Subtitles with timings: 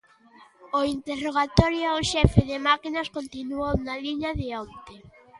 [0.79, 4.95] O interrogatorio ao xefe de máquinas continuou na liña de onte.